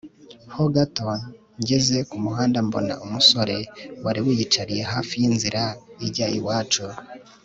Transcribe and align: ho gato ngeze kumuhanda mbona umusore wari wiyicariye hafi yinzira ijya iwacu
ho 0.53 0.63
gato 0.75 1.05
ngeze 1.61 1.97
kumuhanda 2.09 2.57
mbona 2.67 2.93
umusore 3.05 3.57
wari 4.03 4.19
wiyicariye 4.25 4.83
hafi 4.93 5.13
yinzira 5.21 5.61
ijya 6.05 6.27
iwacu 6.39 6.83